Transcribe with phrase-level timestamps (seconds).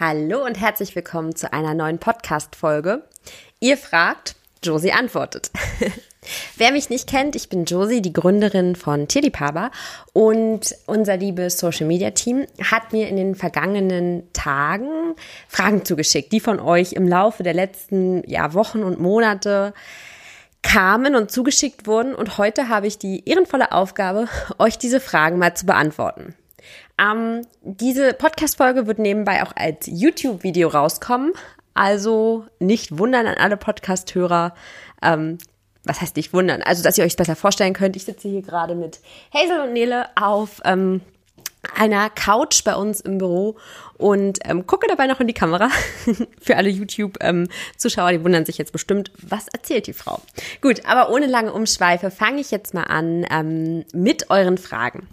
[0.00, 3.02] Hallo und herzlich willkommen zu einer neuen Podcast-Folge.
[3.58, 5.50] Ihr fragt, Josie antwortet.
[6.56, 9.72] Wer mich nicht kennt, ich bin Josie, die Gründerin von Tierliebhaber
[10.12, 15.16] und unser liebes Social Media Team hat mir in den vergangenen Tagen
[15.48, 19.74] Fragen zugeschickt, die von euch im Laufe der letzten ja, Wochen und Monate
[20.62, 24.28] kamen und zugeschickt wurden und heute habe ich die ehrenvolle Aufgabe,
[24.60, 26.36] euch diese Fragen mal zu beantworten.
[27.00, 31.32] Ähm, diese Podcast-Folge wird nebenbei auch als YouTube-Video rauskommen.
[31.74, 34.54] Also nicht wundern an alle Podcast-Hörer.
[35.02, 35.38] Ähm,
[35.84, 36.62] was heißt nicht wundern?
[36.62, 37.96] Also, dass ihr euch besser vorstellen könnt.
[37.96, 39.00] Ich sitze hier gerade mit
[39.32, 41.00] Hazel und Nele auf ähm,
[41.74, 43.56] einer Couch bei uns im Büro
[43.98, 45.70] und ähm, gucke dabei noch in die Kamera.
[46.40, 50.22] Für alle YouTube-Zuschauer, ähm, die wundern sich jetzt bestimmt, was erzählt die Frau?
[50.62, 55.08] Gut, aber ohne lange Umschweife fange ich jetzt mal an ähm, mit euren Fragen.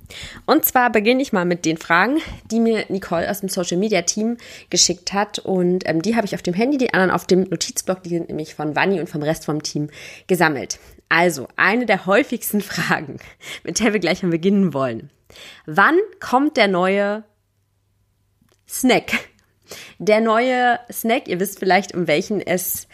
[0.45, 2.19] Und zwar beginne ich mal mit den Fragen,
[2.51, 4.37] die mir Nicole aus dem Social Media Team
[4.69, 5.39] geschickt hat.
[5.39, 8.29] Und ähm, die habe ich auf dem Handy, die anderen auf dem Notizblock, die sind
[8.29, 9.89] nämlich von Vanni und vom Rest vom Team
[10.27, 10.79] gesammelt.
[11.09, 13.17] Also, eine der häufigsten Fragen,
[13.63, 15.09] mit der wir gleich mal beginnen wollen.
[15.65, 17.23] Wann kommt der neue
[18.67, 19.11] Snack?
[19.97, 22.87] Der neue Snack, ihr wisst vielleicht, um welchen es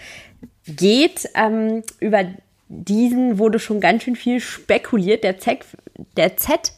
[0.66, 1.28] geht.
[1.36, 2.26] Ähm, über
[2.70, 5.24] diesen wurde schon ganz schön viel spekuliert.
[5.24, 5.66] Der Z-Snack,
[6.16, 6.74] der Z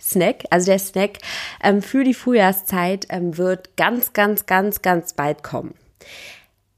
[0.49, 1.19] also der Snack
[1.63, 5.75] ähm, für die Frühjahrszeit, ähm, wird ganz, ganz, ganz, ganz bald kommen.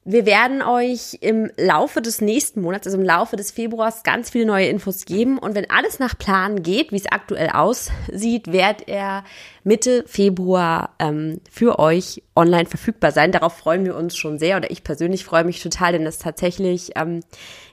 [0.08, 4.45] Wir werden euch im Laufe des nächsten Monats, also im Laufe des Februars, ganz viele
[4.45, 5.39] neue Infos geben.
[5.39, 9.23] Und wenn alles nach Plan geht, wie es aktuell aussieht, wird er
[9.64, 13.31] Mitte Februar ähm, für euch online verfügbar sein.
[13.31, 16.22] Darauf freuen wir uns schon sehr oder ich persönlich freue mich total, denn das ist
[16.22, 17.22] tatsächlich, ähm,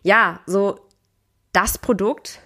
[0.02, 0.80] ja, so
[1.52, 2.40] das Produkt,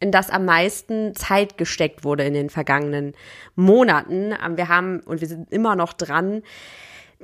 [0.00, 3.14] in das am meisten Zeit gesteckt wurde in den vergangenen
[3.54, 4.34] Monaten.
[4.44, 6.42] Ähm, wir haben und wir sind immer noch dran,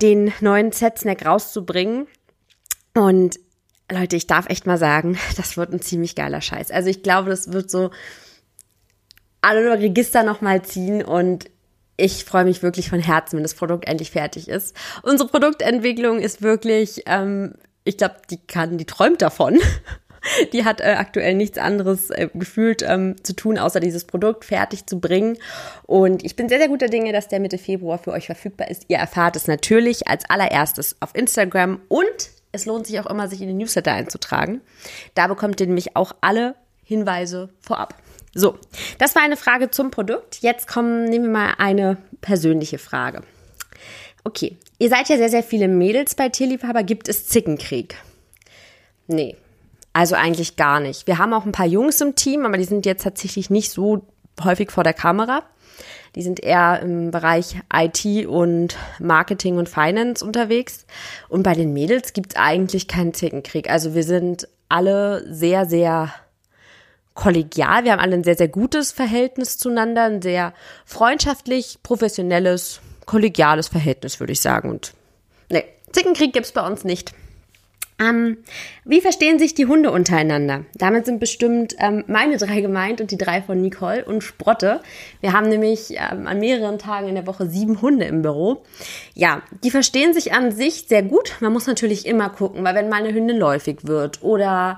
[0.01, 2.07] den neuen Z-Snack rauszubringen.
[2.93, 3.39] Und
[3.91, 6.71] Leute, ich darf echt mal sagen, das wird ein ziemlich geiler Scheiß.
[6.71, 7.91] Also ich glaube, das wird so
[9.41, 11.49] alle Register nochmal ziehen und
[11.95, 14.75] ich freue mich wirklich von Herzen, wenn das Produkt endlich fertig ist.
[15.01, 19.59] Unsere Produktentwicklung ist wirklich, ähm, ich glaube, die kann, die träumt davon.
[20.53, 24.85] Die hat äh, aktuell nichts anderes äh, gefühlt ähm, zu tun, außer dieses Produkt fertig
[24.85, 25.37] zu bringen.
[25.85, 28.85] Und ich bin sehr, sehr guter Dinge, dass der Mitte Februar für euch verfügbar ist.
[28.87, 33.41] Ihr erfahrt es natürlich als allererstes auf Instagram und es lohnt sich auch immer, sich
[33.41, 34.61] in den Newsletter einzutragen.
[35.13, 37.95] Da bekommt ihr nämlich auch alle Hinweise vorab.
[38.33, 38.57] So,
[38.97, 40.41] das war eine Frage zum Produkt.
[40.41, 43.23] Jetzt kommen, nehmen wir mal eine persönliche Frage.
[44.23, 46.83] Okay, ihr seid ja sehr, sehr viele Mädels bei Tierliebhaber.
[46.83, 47.95] Gibt es Zickenkrieg?
[49.07, 49.37] Nee,
[49.97, 51.07] also eigentlich gar nicht.
[51.07, 54.05] Wir haben auch ein paar Jungs im Team, aber die sind jetzt tatsächlich nicht so
[54.43, 55.41] häufig vor der Kamera.
[56.13, 60.85] Die sind eher im Bereich IT und Marketing und Finance unterwegs.
[61.29, 63.71] Und bei den Mädels gibt es eigentlich keinen Zickenkrieg.
[63.71, 66.13] Also wir sind alle sehr, sehr
[67.15, 67.83] kollegial.
[67.83, 70.53] Wir haben alle ein sehr, sehr gutes Verhältnis zueinander, ein sehr
[70.85, 74.69] freundschaftlich, professionelles, kollegiales Verhältnis, würde ich sagen.
[74.69, 74.93] Und
[75.49, 77.15] nee, Zickenkrieg gibt's bei uns nicht.
[77.99, 78.37] Ähm,
[78.85, 80.65] wie verstehen sich die Hunde untereinander?
[80.75, 84.81] Damit sind bestimmt ähm, meine drei gemeint und die drei von Nicole und Sprotte.
[85.19, 88.63] Wir haben nämlich ähm, an mehreren Tagen in der Woche sieben Hunde im Büro.
[89.15, 91.37] Ja, die verstehen sich an sich sehr gut.
[91.39, 94.77] Man muss natürlich immer gucken, weil wenn mal eine Hündin läufig wird oder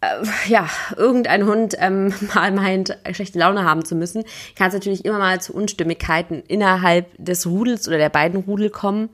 [0.00, 0.06] äh,
[0.48, 4.22] ja, irgendein Hund ähm, mal meint, schlechte Laune haben zu müssen,
[4.56, 9.08] kann es natürlich immer mal zu Unstimmigkeiten innerhalb des Rudels oder der beiden Rudel kommen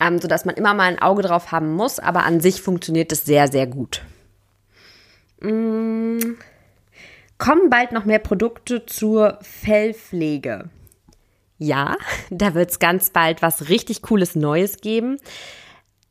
[0.00, 3.24] ähm, sodass man immer mal ein Auge drauf haben muss, aber an sich funktioniert es
[3.24, 4.02] sehr, sehr gut.
[5.40, 6.34] Mm.
[7.38, 10.70] Kommen bald noch mehr Produkte zur Fellpflege?
[11.58, 11.96] Ja,
[12.30, 15.18] da wird es ganz bald was richtig Cooles Neues geben.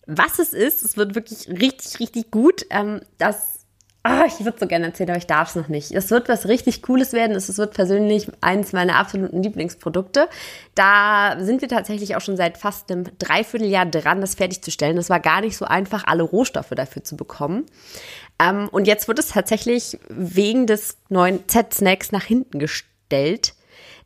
[0.07, 2.66] Was es ist, es wird wirklich richtig, richtig gut.
[2.69, 3.54] Ähm, das
[4.07, 5.91] Oh, ich würde so gerne erzählen, aber ich darf es noch nicht.
[5.91, 7.35] Es wird was richtig Cooles werden.
[7.35, 10.29] Es wird persönlich eins meiner absoluten Lieblingsprodukte.
[10.75, 14.99] Da sind wir tatsächlich auch schon seit fast einem Dreivierteljahr dran, das fertigzustellen.
[14.99, 17.66] Es war gar nicht so einfach, alle Rohstoffe dafür zu bekommen.
[18.37, 23.55] Ähm, und jetzt wird es tatsächlich wegen des neuen Z-Snacks nach hinten gestellt.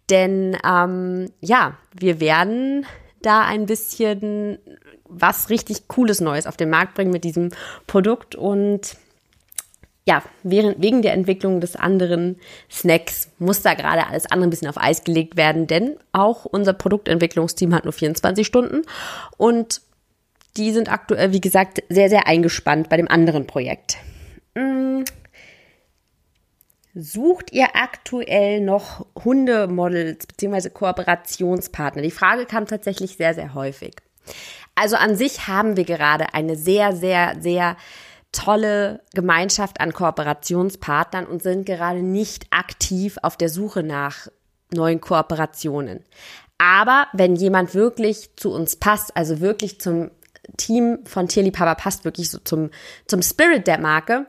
[0.10, 2.86] Denn ähm, ja, wir werden
[3.22, 4.60] da ein bisschen
[5.10, 7.50] was richtig Cooles Neues auf den Markt bringen mit diesem
[7.86, 8.96] Produkt und
[10.10, 14.82] ja, wegen der Entwicklung des anderen Snacks muss da gerade alles andere ein bisschen auf
[14.82, 18.82] Eis gelegt werden, denn auch unser Produktentwicklungsteam hat nur 24 Stunden
[19.38, 19.82] und
[20.58, 23.98] die sind aktuell, wie gesagt, sehr, sehr eingespannt bei dem anderen Projekt.
[24.58, 25.06] Hm.
[26.96, 30.72] Sucht ihr aktuell noch Hundemodels bzw.
[30.72, 32.02] Kooperationspartner?
[32.02, 33.94] Die Frage kam tatsächlich sehr, sehr häufig.
[34.74, 37.78] Also an sich haben wir gerade eine sehr, sehr, sehr
[38.32, 44.28] tolle Gemeinschaft an Kooperationspartnern und sind gerade nicht aktiv auf der Suche nach
[44.72, 46.04] neuen Kooperationen.
[46.58, 50.12] Aber wenn jemand wirklich zu uns passt, also wirklich zum
[50.58, 52.70] Team von Tierliebhaber passt, wirklich so zum,
[53.08, 54.28] zum Spirit der Marke,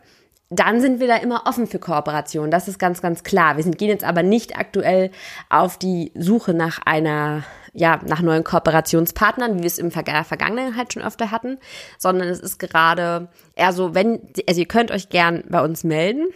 [0.50, 2.50] dann sind wir da immer offen für Kooperationen.
[2.50, 3.56] Das ist ganz, ganz klar.
[3.56, 5.10] Wir sind, gehen jetzt aber nicht aktuell
[5.48, 10.92] auf die Suche nach einer, ja, nach neuen Kooperationspartnern, wie wir es im Ver Vergangenheit
[10.92, 11.58] schon öfter hatten,
[11.98, 16.26] sondern es ist gerade eher so, wenn, also ihr könnt euch gern bei uns melden.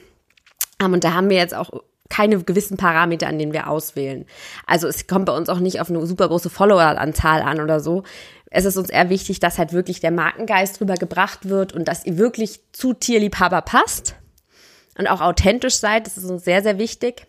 [0.83, 1.71] Um, und da haben wir jetzt auch
[2.11, 4.27] keine gewissen Parameter, an denen wir auswählen.
[4.67, 8.03] Also es kommt bei uns auch nicht auf eine super große Followeranzahl an oder so.
[8.51, 12.05] Es ist uns eher wichtig, dass halt wirklich der Markengeist drüber gebracht wird und dass
[12.05, 14.15] ihr wirklich zu Tierliebhaber passt
[14.97, 16.07] und auch authentisch seid.
[16.07, 17.27] Das ist uns sehr, sehr wichtig.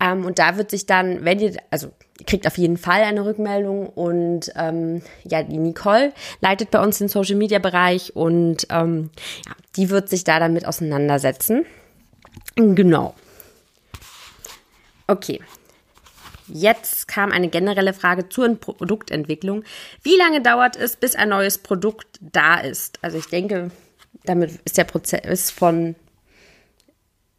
[0.00, 1.90] Ähm, und da wird sich dann, wenn ihr, also
[2.26, 7.08] kriegt auf jeden Fall eine Rückmeldung und ähm, ja, die Nicole leitet bei uns den
[7.08, 9.10] Social Media Bereich und ähm,
[9.46, 11.64] ja, die wird sich da damit auseinandersetzen.
[12.56, 13.14] Genau.
[15.06, 15.40] Okay.
[16.48, 19.64] Jetzt kam eine generelle Frage zur Produktentwicklung.
[20.02, 22.98] Wie lange dauert es, bis ein neues Produkt da ist?
[23.02, 23.70] Also ich denke,
[24.24, 25.94] damit ist der Prozess von,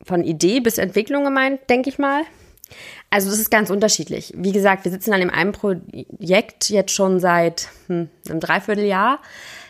[0.03, 2.23] von Idee bis Entwicklung gemeint, denke ich mal.
[3.09, 4.33] Also das ist ganz unterschiedlich.
[4.35, 9.19] Wie gesagt, wir sitzen an dem einen Projekt jetzt schon seit hm, einem Dreivierteljahr.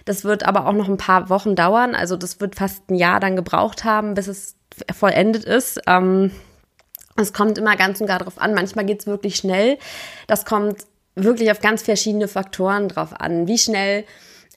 [0.05, 1.95] Das wird aber auch noch ein paar Wochen dauern.
[1.95, 4.55] Also das wird fast ein Jahr dann gebraucht haben, bis es
[4.93, 5.79] vollendet ist.
[5.87, 6.31] Ähm,
[7.15, 8.53] es kommt immer ganz und gar drauf an.
[8.53, 9.77] Manchmal geht es wirklich schnell.
[10.27, 13.47] Das kommt wirklich auf ganz verschiedene Faktoren drauf an.
[13.47, 14.05] Wie schnell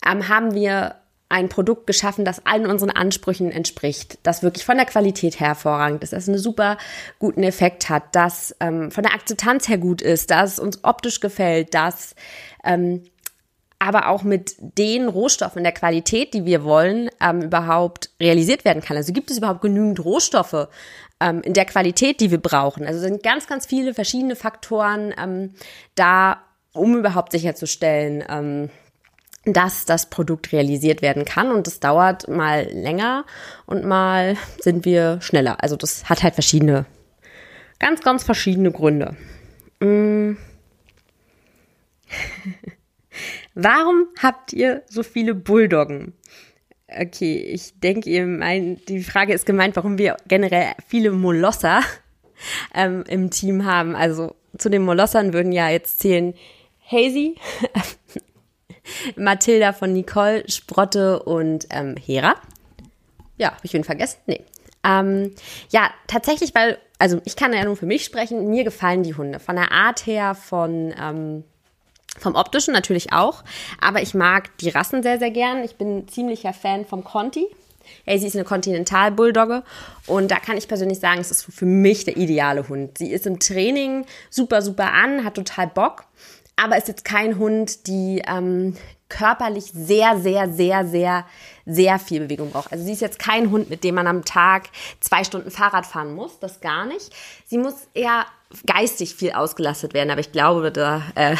[0.05, 0.96] ähm, haben wir
[1.32, 6.12] ein Produkt geschaffen, das allen unseren Ansprüchen entspricht, das wirklich von der Qualität hervorragend ist,
[6.12, 6.76] das einen super
[7.19, 11.75] guten Effekt hat, das ähm, von der Akzeptanz her gut ist, das uns optisch gefällt,
[11.75, 12.14] das
[12.64, 13.02] ähm,
[13.79, 18.96] aber auch mit den Rohstoffen der Qualität, die wir wollen, ähm, überhaupt realisiert werden kann.
[18.96, 20.69] Also gibt es überhaupt genügend Rohstoffe
[21.19, 22.87] ähm, in der Qualität, die wir brauchen.
[22.87, 25.55] Also sind ganz, ganz viele verschiedene Faktoren ähm,
[25.96, 26.43] da,
[26.73, 28.70] um überhaupt sicherzustellen, ähm,
[29.44, 31.50] dass das Produkt realisiert werden kann.
[31.50, 33.25] Und das dauert mal länger
[33.67, 35.62] und mal sind wir schneller.
[35.62, 36.87] Also das hat halt verschiedene,
[37.79, 39.17] ganz, ganz verschiedene Gründe.
[39.81, 40.37] Mm.
[43.55, 46.15] Warum habt ihr so viele Bulldoggen?
[46.89, 51.81] Okay, ich denke, ihr meint, die Frage ist gemeint, warum wir generell viele Molosser
[52.75, 53.94] ähm, im Team haben.
[53.94, 56.35] Also zu den Molossern würden ja jetzt zählen
[56.87, 57.37] Hazy,
[59.17, 62.34] Mathilda von Nicole, Sprotte und ähm, Hera.
[63.38, 64.19] Ja, habe ich wen vergessen?
[64.26, 64.43] Nee.
[64.84, 65.34] Ähm,
[65.70, 69.38] ja, tatsächlich, weil, also ich kann ja nur für mich sprechen, mir gefallen die Hunde.
[69.38, 71.44] Von der Art her, von ähm,
[72.19, 73.43] vom optischen natürlich auch,
[73.81, 75.64] aber ich mag die Rassen sehr, sehr gern.
[75.64, 77.46] Ich bin ziemlicher Fan vom Conti.
[78.05, 79.64] Hey, sie ist eine Kontinental-Bulldogge
[80.06, 82.99] und da kann ich persönlich sagen, es ist für mich der ideale Hund.
[82.99, 86.05] Sie ist im Training super, super an, hat total Bock,
[86.62, 88.76] aber ist jetzt kein Hund, die ähm,
[89.09, 91.26] körperlich sehr, sehr, sehr, sehr,
[91.67, 92.73] sehr viel Bewegung braucht.
[92.73, 94.70] Also sie ist jetzt kein Hund, mit dem man am Tag
[95.00, 97.11] zwei Stunden Fahrrad fahren muss, das gar nicht.
[97.47, 98.25] Sie muss eher
[98.67, 101.37] geistig viel ausgelastet werden, aber ich glaube, da, äh,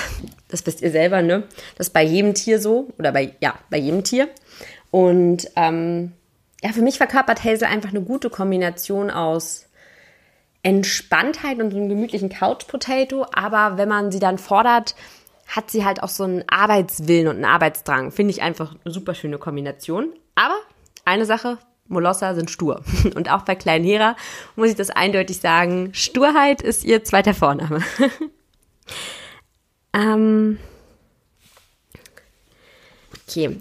[0.49, 1.45] das wisst ihr selber, ne?
[1.77, 4.29] Das ist bei jedem Tier so oder bei, ja, bei jedem Tier.
[4.91, 6.13] Und ähm,
[6.63, 9.67] ja, für mich verkörpert Hazel einfach eine gute Kombination aus
[10.63, 14.95] Entspanntheit und so einem gemütlichen Couch Potato, aber wenn man sie dann fordert,
[15.47, 18.13] hat sie halt auch so einen Arbeitswillen und einen Arbeitsdrang.
[18.13, 20.13] Finde ich einfach eine super schöne Kombination.
[20.35, 20.57] Aber
[21.05, 22.83] eine Sache, Molosser sind stur.
[23.15, 24.17] Und auch bei Klein Hera
[24.57, 27.83] muss ich das eindeutig sagen, Sturheit ist ihr zweiter Vorname.
[29.93, 30.59] ähm
[33.29, 33.61] okay.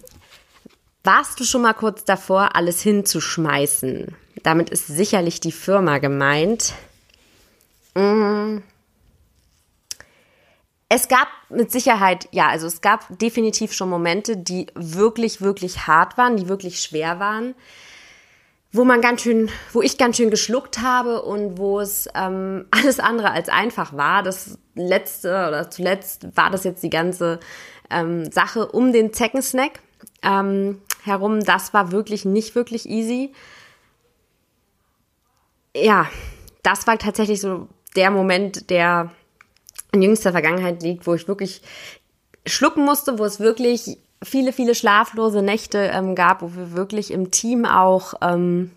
[1.04, 4.16] Warst du schon mal kurz davor, alles hinzuschmeißen?
[4.44, 6.74] Damit ist sicherlich die Firma gemeint.
[7.96, 8.62] Mmh.
[10.94, 16.18] Es gab mit Sicherheit, ja, also es gab definitiv schon Momente, die wirklich, wirklich hart
[16.18, 17.56] waren, die wirklich schwer waren,
[18.74, 23.00] wo man ganz schön, wo ich ganz schön geschluckt habe und wo es ähm, alles
[23.00, 24.22] andere als einfach war.
[24.22, 27.40] Das letzte oder zuletzt war das jetzt die ganze
[27.90, 29.80] ähm, Sache um den Zeckensnack
[30.24, 31.40] ähm, herum.
[31.40, 33.32] Das war wirklich nicht wirklich easy.
[35.74, 36.10] Ja,
[36.64, 39.12] das war tatsächlich so der Moment, der
[39.92, 41.62] in jüngster Vergangenheit liegt, wo ich wirklich
[42.46, 47.32] schlucken musste, wo es wirklich viele, viele schlaflose Nächte ähm, gab, wo wir wirklich im
[47.32, 48.72] Team auch ähm,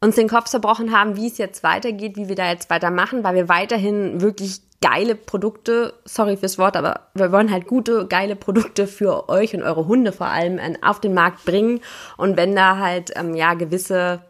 [0.00, 3.34] uns den Kopf zerbrochen haben, wie es jetzt weitergeht, wie wir da jetzt weitermachen, weil
[3.34, 8.86] wir weiterhin wirklich geile Produkte, sorry fürs Wort, aber wir wollen halt gute, geile Produkte
[8.86, 11.80] für euch und eure Hunde vor allem ähm, auf den Markt bringen.
[12.16, 14.20] Und wenn da halt ähm, ja gewisse,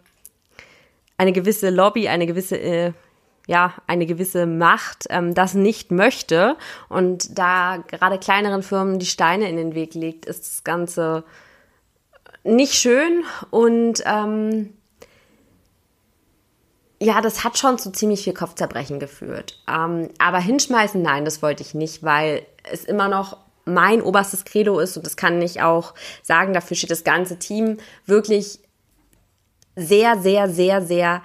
[1.18, 2.92] eine gewisse Lobby, eine gewisse äh,
[3.46, 6.56] ja, eine gewisse Macht ähm, das nicht möchte.
[6.88, 11.24] Und da gerade kleineren Firmen die Steine in den Weg legt, ist das Ganze
[12.44, 13.24] nicht schön.
[13.50, 14.74] Und ähm,
[17.00, 19.62] ja, das hat schon zu ziemlich viel Kopfzerbrechen geführt.
[19.68, 24.78] Ähm, aber hinschmeißen, nein, das wollte ich nicht, weil es immer noch mein oberstes Credo
[24.78, 28.60] ist und das kann ich auch sagen, dafür steht das ganze Team wirklich
[29.74, 31.22] sehr, sehr, sehr, sehr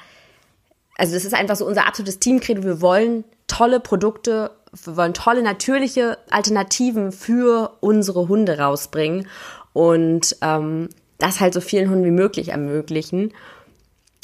[1.01, 2.63] also das ist einfach so unser absolutes Teamcredo.
[2.63, 4.51] Wir wollen tolle Produkte,
[4.83, 9.27] wir wollen tolle natürliche Alternativen für unsere Hunde rausbringen
[9.73, 13.33] und ähm, das halt so vielen Hunden wie möglich ermöglichen.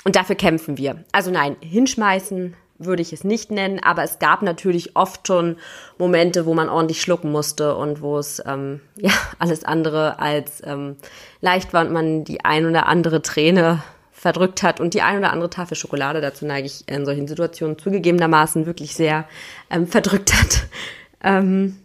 [0.06, 1.04] Und dafür kämpfen wir.
[1.12, 5.56] Also nein, hinschmeißen würde ich es nicht nennen, aber es gab natürlich oft schon
[5.98, 10.98] Momente, wo man ordentlich schlucken musste und wo es ähm, ja alles andere als ähm,
[11.42, 13.82] leicht war und man die ein oder andere Träne
[14.18, 17.78] verdrückt hat und die ein oder andere Tafel Schokolade, dazu neige ich in solchen Situationen
[17.78, 19.28] zugegebenermaßen wirklich sehr
[19.70, 20.68] ähm, verdrückt hat.
[21.24, 21.76] Ähm,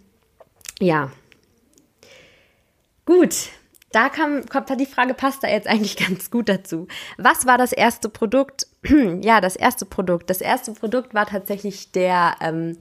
[0.78, 1.10] ja.
[3.06, 3.48] Gut,
[3.92, 6.86] da kam, kommt die Frage, passt da jetzt eigentlich ganz gut dazu.
[7.16, 8.66] Was war das erste Produkt?
[9.22, 10.28] ja, das erste Produkt.
[10.28, 12.76] Das erste Produkt war tatsächlich der ähm,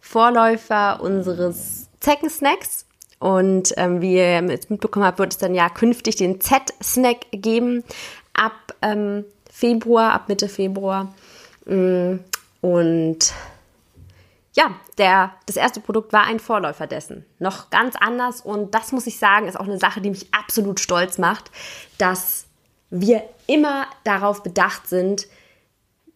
[0.00, 2.86] Vorläufer unseres Zeckensnacks.
[3.18, 7.82] Und ähm, wie ihr jetzt mitbekommen habt, wird es dann ja künftig den Z-Snack geben
[8.36, 11.14] ab ähm, Februar, ab Mitte Februar.
[11.64, 12.16] Mm,
[12.60, 13.32] und
[14.54, 17.24] ja, der, das erste Produkt war ein Vorläufer dessen.
[17.38, 20.80] Noch ganz anders und das muss ich sagen, ist auch eine Sache, die mich absolut
[20.80, 21.50] stolz macht,
[21.98, 22.46] dass
[22.90, 25.26] wir immer darauf bedacht sind,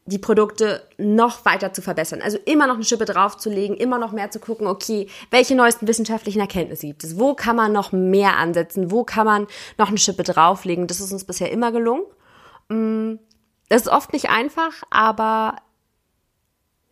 [0.07, 2.21] die Produkte noch weiter zu verbessern.
[2.23, 6.40] Also immer noch eine Schippe draufzulegen, immer noch mehr zu gucken, okay, welche neuesten wissenschaftlichen
[6.40, 7.19] Erkenntnisse gibt es?
[7.19, 8.90] Wo kann man noch mehr ansetzen?
[8.90, 9.47] Wo kann man
[9.78, 10.87] noch eine Schippe drauflegen?
[10.87, 12.04] Das ist uns bisher immer gelungen.
[12.69, 13.19] Mm,
[13.69, 15.57] das ist oft nicht einfach, aber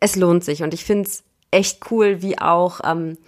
[0.00, 3.19] es lohnt sich und ich finde es echt cool, wie auch ähm,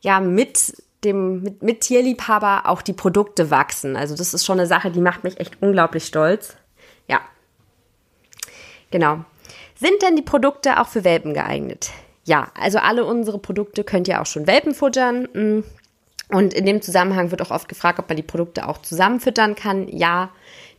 [0.00, 3.96] ja mit dem mit, mit Tierliebhaber auch die Produkte wachsen.
[3.96, 6.56] Also das ist schon eine Sache, die macht mich echt unglaublich stolz.
[8.94, 9.24] Genau.
[9.74, 11.90] Sind denn die Produkte auch für Welpen geeignet?
[12.22, 15.28] Ja, also alle unsere Produkte könnt ihr auch schon Welpen futtern.
[15.32, 15.64] Mm.
[16.32, 19.88] Und in dem Zusammenhang wird auch oft gefragt, ob man die Produkte auch zusammenfüttern kann.
[19.88, 20.30] Ja,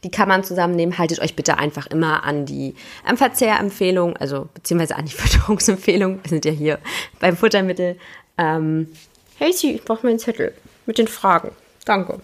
[0.06, 0.98] die kann man zusammennehmen.
[0.98, 6.24] Haltet euch bitte einfach immer an die ähm, Verzehrempfehlung, also beziehungsweise an die Fütterungsempfehlung.
[6.24, 6.80] Wir sind ja hier
[7.20, 8.00] beim Futtermittel.
[8.38, 8.94] Ähm,
[9.40, 10.54] hey, Sie, ich brauche meinen Zettel
[10.86, 11.52] mit den Fragen.
[11.84, 12.22] Danke.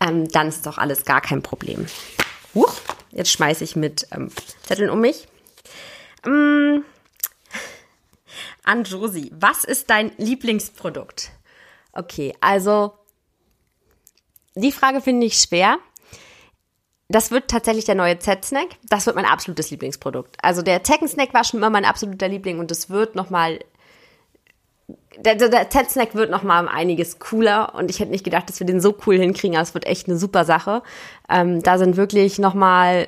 [0.00, 1.84] Ähm, dann ist doch alles gar kein Problem.
[2.54, 2.72] Huch,
[3.12, 4.30] jetzt schmeiße ich mit ähm,
[4.62, 5.26] Zetteln um mich.
[6.26, 6.84] Ähm,
[8.64, 11.30] an Josie, was ist dein Lieblingsprodukt?
[11.92, 12.94] Okay, also
[14.54, 15.78] die Frage finde ich schwer.
[17.08, 18.68] Das wird tatsächlich der neue Z-Snack.
[18.88, 20.36] Das wird mein absolutes Lieblingsprodukt.
[20.42, 23.58] Also der Tekken-Snack war schon immer mein absoluter Liebling und das wird nochmal
[25.18, 28.60] der, der, der Z-Snack wird noch mal einiges cooler und ich hätte nicht gedacht, dass
[28.60, 30.82] wir den so cool hinkriegen, aber es wird echt eine super Sache.
[31.28, 33.06] Ähm, da sind wirklich noch mal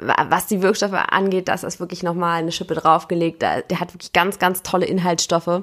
[0.00, 3.42] was die Wirkstoffe angeht, das ist wirklich nochmal eine Schippe draufgelegt.
[3.42, 5.62] Der hat wirklich ganz, ganz tolle Inhaltsstoffe.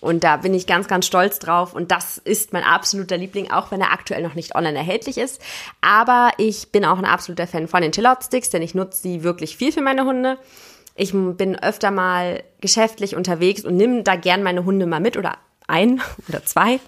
[0.00, 1.74] Und da bin ich ganz, ganz stolz drauf.
[1.74, 5.40] Und das ist mein absoluter Liebling, auch wenn er aktuell noch nicht online erhältlich ist.
[5.80, 9.56] Aber ich bin auch ein absoluter Fan von den Chillout-Sticks, denn ich nutze sie wirklich
[9.56, 10.38] viel für meine Hunde.
[10.94, 15.38] Ich bin öfter mal geschäftlich unterwegs und nehme da gern meine Hunde mal mit oder
[15.66, 16.80] ein oder zwei.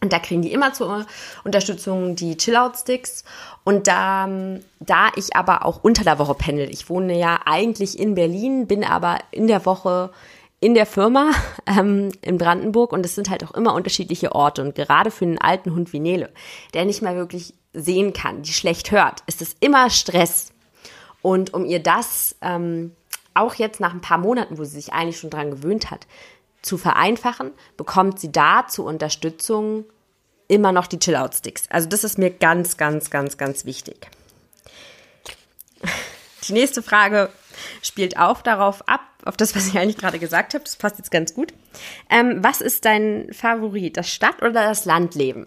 [0.00, 1.06] Und da kriegen die immer zur
[1.44, 3.24] Unterstützung die Chillout-Sticks.
[3.64, 4.28] Und da,
[4.78, 8.84] da ich aber auch unter der Woche pendel, ich wohne ja eigentlich in Berlin, bin
[8.84, 10.10] aber in der Woche
[10.60, 11.30] in der Firma
[11.66, 14.62] ähm, in Brandenburg und es sind halt auch immer unterschiedliche Orte.
[14.62, 16.30] Und gerade für einen alten Hund wie Nele,
[16.74, 20.52] der nicht mal wirklich sehen kann, die schlecht hört, ist es immer Stress.
[21.22, 22.92] Und um ihr das ähm,
[23.36, 26.06] auch jetzt nach ein paar Monaten, wo sie sich eigentlich schon dran gewöhnt hat,
[26.62, 29.84] zu vereinfachen, bekommt sie da zur Unterstützung
[30.48, 31.64] immer noch die Chill-Out-Sticks.
[31.70, 34.08] Also das ist mir ganz, ganz, ganz, ganz wichtig.
[36.48, 37.30] Die nächste Frage
[37.82, 40.64] spielt auch darauf ab, auf das, was ich eigentlich gerade gesagt habe.
[40.64, 41.52] Das passt jetzt ganz gut.
[42.10, 45.46] Ähm, was ist dein Favorit, das Stadt- oder das Landleben?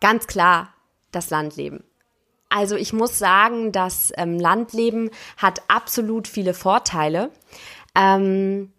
[0.00, 0.74] Ganz klar
[1.12, 1.84] das Landleben.
[2.56, 7.30] Also ich muss sagen, das ähm, Landleben hat absolut viele Vorteile.
[7.96, 8.72] Ähm,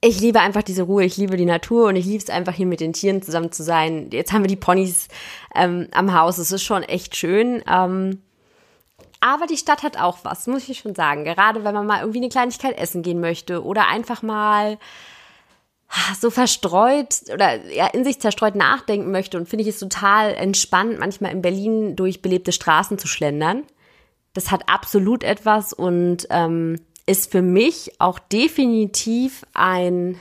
[0.00, 2.66] ich liebe einfach diese Ruhe, ich liebe die Natur und ich liebe es einfach hier
[2.66, 4.10] mit den Tieren zusammen zu sein.
[4.10, 5.06] Jetzt haben wir die Ponys
[5.54, 7.62] ähm, am Haus, es ist schon echt schön.
[7.68, 8.20] Ähm,
[9.20, 11.22] Aber die Stadt hat auch was, muss ich schon sagen.
[11.22, 14.76] Gerade wenn man mal irgendwie eine Kleinigkeit essen gehen möchte oder einfach mal
[16.18, 20.98] so verstreut oder ja, in sich zerstreut nachdenken möchte und finde ich es total entspannt,
[20.98, 23.64] manchmal in Berlin durch belebte Straßen zu schlendern.
[24.32, 30.18] Das hat absolut etwas und ähm, ist für mich auch definitiv ein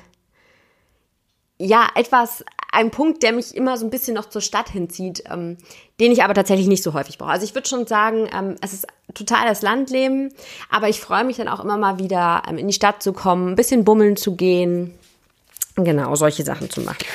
[1.62, 5.58] ja, etwas, ein Punkt, der mich immer so ein bisschen noch zur Stadt hinzieht, ähm,
[6.00, 7.32] den ich aber tatsächlich nicht so häufig brauche.
[7.32, 10.34] Also ich würde schon sagen, ähm, es ist total das Landleben,
[10.70, 13.50] aber ich freue mich dann auch immer mal wieder, ähm, in die Stadt zu kommen,
[13.50, 14.98] ein bisschen bummeln zu gehen,
[15.84, 17.06] genau, solche Sachen zu machen.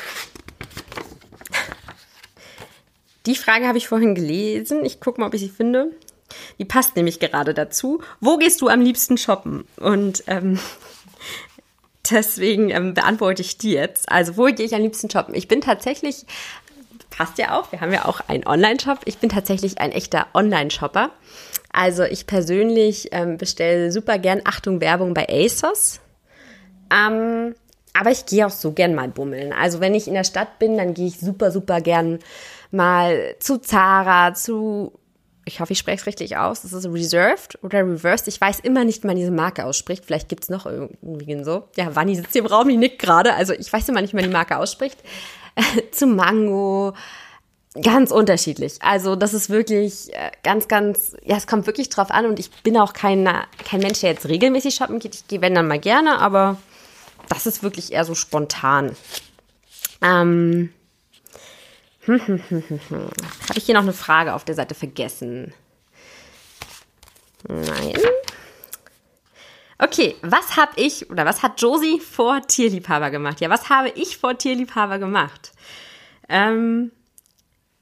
[3.26, 4.84] Die Frage habe ich vorhin gelesen.
[4.84, 5.90] Ich gucke mal, ob ich sie finde.
[6.58, 8.00] Die passt nämlich gerade dazu.
[8.20, 9.64] Wo gehst du am liebsten shoppen?
[9.76, 10.58] Und ähm,
[12.10, 14.10] Deswegen ähm, beantworte ich die jetzt.
[14.10, 15.34] Also, wo gehe ich am liebsten shoppen?
[15.34, 16.24] Ich bin tatsächlich,
[17.10, 19.00] passt ja auch, wir haben ja auch einen Online-Shop.
[19.04, 21.10] Ich bin tatsächlich ein echter Online-Shopper.
[21.72, 26.00] Also, ich persönlich ähm, bestelle super gern, Achtung, Werbung bei ASOS.
[26.90, 27.54] Ähm,
[27.98, 29.52] aber ich gehe auch so gern mal bummeln.
[29.52, 32.18] Also, wenn ich in der Stadt bin, dann gehe ich super, super gern
[32.70, 34.92] mal zu Zara, zu
[35.48, 36.62] ich hoffe, ich spreche es richtig aus.
[36.62, 38.26] Das ist Reserved oder Reversed.
[38.26, 40.04] Ich weiß immer nicht, wie man diese Marke ausspricht.
[40.04, 41.68] Vielleicht gibt es noch irgendwie so.
[41.76, 43.32] Ja, Wanni sitzt hier im Raum, die nickt gerade.
[43.32, 44.98] Also ich weiß immer nicht, wie man die Marke ausspricht.
[45.92, 46.94] Zu Mango.
[47.80, 48.78] Ganz unterschiedlich.
[48.80, 52.50] Also das ist wirklich äh, ganz, ganz, ja, es kommt wirklich drauf an und ich
[52.62, 53.28] bin auch kein,
[53.64, 55.14] kein Mensch, der jetzt regelmäßig shoppen geht.
[55.14, 56.56] Ich gehe, wenn dann mal gerne, aber
[57.28, 58.96] das ist wirklich eher so spontan.
[60.02, 60.72] Ähm,
[62.02, 65.52] hm, hm, hm, Habe ich hier noch eine Frage auf der Seite vergessen?
[67.48, 67.94] Nein.
[69.78, 73.40] Okay, was habe ich oder was hat Josie vor Tierliebhaber gemacht?
[73.40, 75.52] Ja, was habe ich vor Tierliebhaber gemacht?
[76.28, 76.92] Ähm,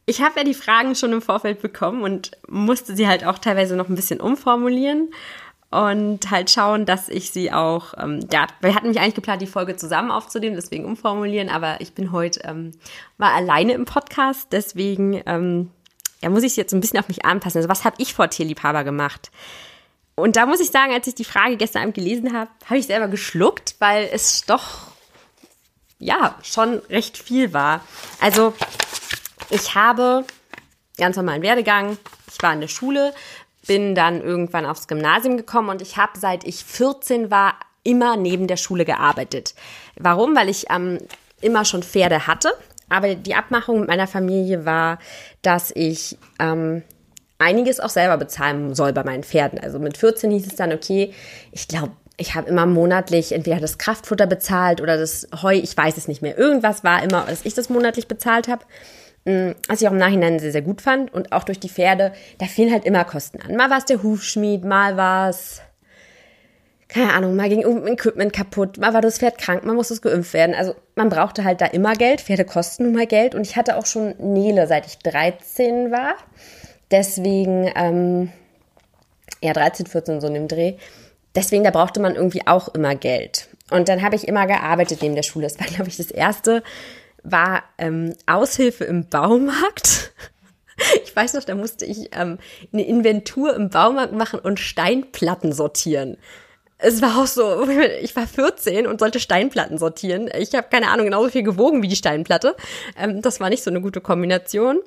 [0.07, 3.77] ich habe ja die Fragen schon im Vorfeld bekommen und musste sie halt auch teilweise
[3.77, 5.11] noch ein bisschen umformulieren
[5.75, 9.49] und halt schauen, dass ich sie auch, ähm, ja, wir hatten mich eigentlich geplant, die
[9.49, 12.71] Folge zusammen aufzunehmen, deswegen umformulieren, aber ich bin heute ähm,
[13.19, 15.71] mal alleine im Podcast, deswegen ähm,
[16.23, 17.59] ja, muss ich jetzt ein bisschen auf mich anpassen.
[17.59, 19.33] Also was habe ich vor Tierliebhaber gemacht?
[20.15, 22.87] Und da muss ich sagen, als ich die Frage gestern Abend gelesen habe, habe ich
[22.87, 24.93] selber geschluckt, weil es doch
[25.99, 27.81] ja schon recht viel war.
[28.21, 28.55] Also
[29.51, 30.25] ich habe
[30.99, 31.99] ganz normalen Werdegang.
[32.33, 33.13] Ich war in der Schule,
[33.67, 38.47] bin dann irgendwann aufs Gymnasium gekommen und ich habe, seit ich 14 war, immer neben
[38.47, 39.55] der Schule gearbeitet.
[39.97, 40.35] Warum?
[40.35, 40.99] Weil ich ähm,
[41.41, 42.53] immer schon Pferde hatte.
[42.89, 44.99] Aber die Abmachung mit meiner Familie war,
[45.43, 46.83] dass ich ähm,
[47.39, 49.59] einiges auch selber bezahlen soll bei meinen Pferden.
[49.59, 51.13] Also mit 14 hieß es dann, okay,
[51.53, 55.97] ich glaube, ich habe immer monatlich entweder das Kraftfutter bezahlt oder das Heu, ich weiß
[55.97, 56.39] es nicht mehr.
[56.39, 58.65] Irgendwas war immer, dass ich das monatlich bezahlt habe.
[59.25, 61.13] Mm, was ich auch im Nachhinein sehr, sehr gut fand.
[61.13, 63.57] Und auch durch die Pferde, da fielen halt immer Kosten an.
[63.57, 65.63] Mal war es der Hufschmied, mal war es,
[66.89, 70.03] keine Ahnung, mal ging irgendein Equipment kaputt, mal war das Pferd krank, man musste es
[70.03, 70.55] geimpft werden.
[70.55, 73.35] Also man brauchte halt da immer Geld, Pferde kosten nun mal Geld.
[73.35, 76.15] Und ich hatte auch schon Nele, seit ich 13 war.
[76.91, 78.31] Deswegen, ähm,
[79.43, 80.75] ja, 13, 14 so in dem Dreh.
[81.35, 83.49] Deswegen, da brauchte man irgendwie auch immer Geld.
[83.71, 85.47] Und dann habe ich immer gearbeitet neben der Schule.
[85.47, 86.63] Das war, glaube ich, das erste
[87.25, 90.13] war ähm, Aushilfe im Baumarkt.
[91.05, 92.39] Ich weiß noch, da musste ich ähm,
[92.73, 96.17] eine Inventur im Baumarkt machen und Steinplatten sortieren.
[96.79, 97.69] Es war auch so,
[98.03, 100.29] ich war 14 und sollte Steinplatten sortieren.
[100.37, 102.57] Ich habe keine Ahnung, genauso viel gewogen wie die Steinplatte.
[102.99, 104.81] Ähm, das war nicht so eine gute Kombination.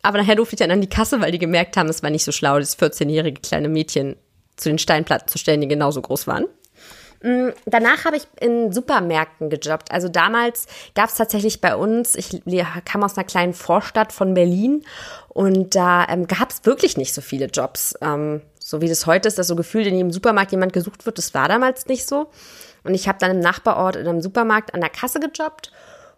[0.00, 2.24] Aber nachher durfte ich dann an die Kasse, weil die gemerkt haben, es war nicht
[2.24, 4.16] so schlau, das 14-jährige kleine Mädchen
[4.56, 6.46] zu den Steinplatten zu stellen, die genauso groß waren.
[7.22, 9.90] Mm, danach habe ich in Supermärkten gejobbt.
[9.90, 12.42] Also damals gab es tatsächlich bei uns, ich
[12.84, 14.84] kam aus einer kleinen Vorstadt von Berlin
[15.28, 17.94] und da ähm, gab es wirklich nicht so viele Jobs.
[18.00, 21.18] Ähm, so wie das heute ist, dass so gefühlt in jedem Supermarkt jemand gesucht wird,
[21.18, 22.28] das war damals nicht so.
[22.82, 25.72] Und ich habe dann im Nachbarort in einem Supermarkt an der Kasse gejobbt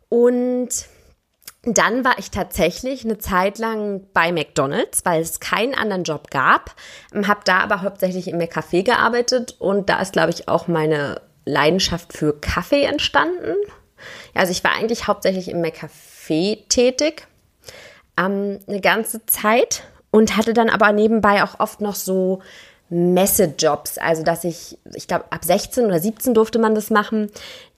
[0.08, 0.68] und
[1.62, 6.75] dann war ich tatsächlich eine Zeit lang bei McDonald's, weil es keinen anderen Job gab.
[7.12, 12.12] Habe da aber hauptsächlich im Café gearbeitet und da ist, glaube ich, auch meine Leidenschaft
[12.12, 13.57] für Kaffee entstanden.
[14.35, 17.27] Also ich war eigentlich hauptsächlich im Café tätig
[18.16, 22.40] ähm, eine ganze Zeit und hatte dann aber nebenbei auch oft noch so
[22.90, 27.31] Messejobs, also dass ich, ich glaube, ab 16 oder 17 durfte man das machen,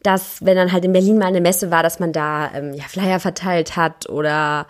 [0.02, 2.84] dass, wenn dann halt in Berlin mal eine Messe war, dass man da ähm, ja,
[2.84, 4.66] Flyer verteilt hat oder,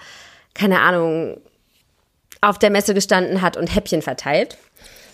[0.54, 1.40] keine Ahnung,
[2.40, 4.56] auf der Messe gestanden hat und Häppchen verteilt.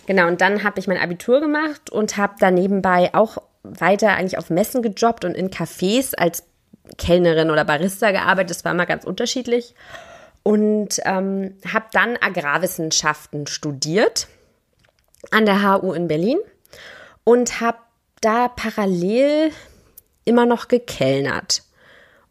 [0.05, 4.37] Genau, und dann habe ich mein Abitur gemacht und habe dann nebenbei auch weiter eigentlich
[4.37, 6.43] auf Messen gejobbt und in Cafés als
[6.97, 8.51] Kellnerin oder Barista gearbeitet.
[8.51, 9.75] Das war immer ganz unterschiedlich.
[10.43, 14.29] Und ähm, habe dann Agrarwissenschaften studiert
[15.31, 16.39] an der HU in Berlin
[17.23, 17.77] und habe
[18.21, 19.51] da parallel
[20.25, 21.63] immer noch gekellnert.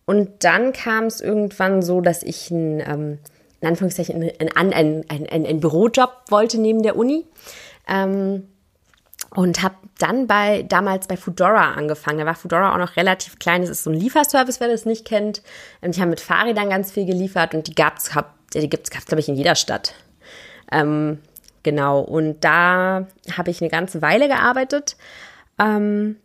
[0.05, 3.19] Und dann kam es irgendwann so, dass ich ein, ähm,
[3.61, 7.27] in Anführungszeichen einen ein, ein, ein, Bürojob wollte neben der Uni.
[7.89, 8.49] Ähm,
[9.31, 12.19] und habe dann bei damals bei Foodora angefangen.
[12.19, 13.63] Da war Foodora auch noch relativ klein.
[13.63, 15.43] Das ist so ein Lieferservice, wer das nicht kennt.
[15.83, 19.55] Die haben mit Fahrrädern ganz viel geliefert und die gibt's, gab's glaube ich in jeder
[19.55, 19.95] Stadt.
[20.71, 21.19] Ähm,
[21.67, 22.01] genau.
[22.01, 24.97] Und da habe ich eine ganze Weile gearbeitet.
[25.59, 26.17] Ähm,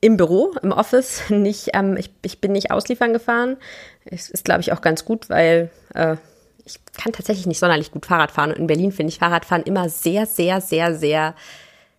[0.00, 3.58] im Büro, im Office, nicht, ähm, ich, ich bin nicht ausliefern gefahren.
[4.04, 6.16] Es ist, glaube ich, auch ganz gut, weil äh,
[6.64, 8.50] ich kann tatsächlich nicht sonderlich gut Fahrrad fahren.
[8.50, 11.34] Und in Berlin finde ich Fahrradfahren immer sehr, sehr, sehr, sehr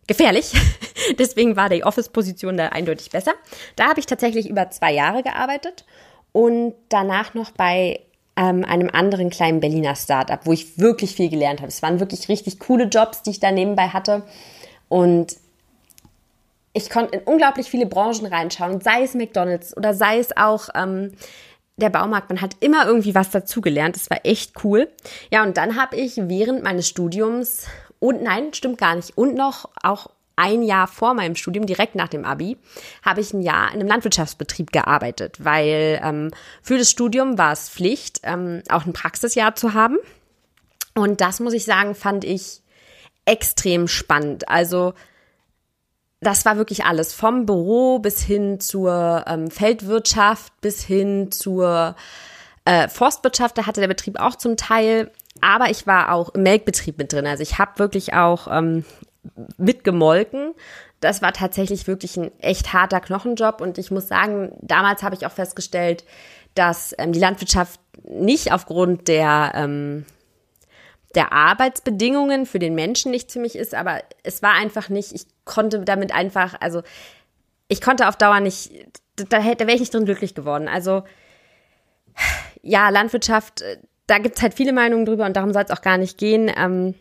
[0.08, 0.54] gefährlich.
[1.20, 3.34] Deswegen war die Office-Position da eindeutig besser.
[3.76, 5.86] Da habe ich tatsächlich über zwei Jahre gearbeitet
[6.32, 8.00] und danach noch bei
[8.36, 11.70] ähm, einem anderen kleinen Berliner Startup, wo ich wirklich viel gelernt habe.
[11.70, 14.24] Es waren wirklich richtig coole Jobs, die ich da nebenbei hatte.
[14.90, 15.38] Und
[16.74, 21.12] ich konnte in unglaublich viele Branchen reinschauen, sei es McDonald's oder sei es auch ähm,
[21.78, 22.30] der Baumarkt.
[22.30, 23.96] Man hat immer irgendwie was dazugelernt.
[23.96, 24.90] Das war echt cool.
[25.32, 27.68] Ja, und dann habe ich während meines Studiums
[28.00, 29.18] und nein, stimmt gar nicht.
[29.18, 32.58] Und noch auch ein Jahr vor meinem Studium, direkt nach dem Abi,
[33.04, 37.70] habe ich ein Jahr in einem Landwirtschaftsbetrieb gearbeitet, weil ähm, für das Studium war es
[37.70, 39.98] Pflicht, ähm, auch ein Praxisjahr zu haben.
[40.96, 42.62] Und das muss ich sagen, fand ich
[43.26, 44.50] extrem spannend.
[44.50, 44.94] Also
[46.20, 51.96] das war wirklich alles, vom Büro bis hin zur ähm, Feldwirtschaft, bis hin zur
[52.66, 56.98] äh, Forstwirtschaft, da hatte der Betrieb auch zum Teil aber ich war auch im Melkbetrieb
[56.98, 57.28] mit drin.
[57.28, 58.86] Also ich habe wirklich auch ähm,
[59.58, 60.54] mitgemolken.
[61.00, 63.62] Das war tatsächlich wirklich ein echt harter Knochenjob.
[63.62, 66.04] Und ich muss sagen, damals habe ich auch festgestellt,
[66.56, 70.06] dass ähm, die Landwirtschaft nicht aufgrund der, ähm,
[71.16, 75.26] der Arbeitsbedingungen für den Menschen nicht für mich ist, aber es war einfach nicht, ich
[75.46, 76.84] konnte damit einfach, also
[77.68, 78.72] ich konnte auf Dauer nicht,
[79.16, 80.68] da, da wäre ich nicht drin glücklich geworden.
[80.68, 81.04] Also
[82.62, 85.82] ja, Landwirtschaft, äh, da gibt es halt viele Meinungen drüber und darum soll es auch
[85.82, 86.52] gar nicht gehen.
[86.56, 86.96] Ähm,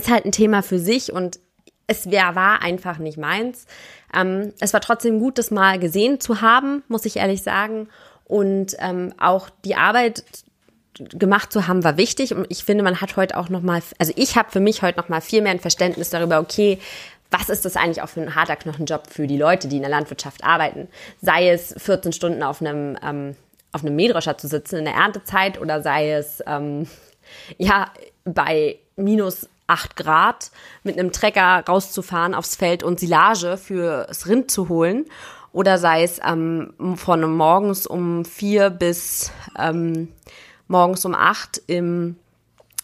[0.00, 1.38] ist halt ein Thema für sich und
[1.86, 3.66] es wär, war einfach nicht meins.
[4.14, 7.88] Ähm, es war trotzdem gut, das mal gesehen zu haben, muss ich ehrlich sagen.
[8.24, 10.24] Und ähm, auch die Arbeit
[10.94, 12.34] gemacht zu haben, war wichtig.
[12.34, 14.98] Und ich finde, man hat heute auch noch mal, also ich habe für mich heute
[14.98, 16.78] noch mal viel mehr ein Verständnis darüber, okay,
[17.30, 19.90] was ist das eigentlich auch für ein harter Knochenjob für die Leute, die in der
[19.90, 20.88] Landwirtschaft arbeiten?
[21.20, 23.36] Sei es 14 Stunden auf einem ähm,
[23.72, 26.86] auf einem Mähdrescher zu sitzen in der Erntezeit oder sei es ähm,
[27.56, 27.90] ja
[28.24, 30.50] bei minus 8 Grad
[30.82, 35.06] mit einem Trecker rauszufahren aufs Feld und Silage fürs Rind zu holen
[35.52, 40.08] oder sei es ähm, von morgens um vier bis ähm,
[40.68, 42.16] morgens um acht im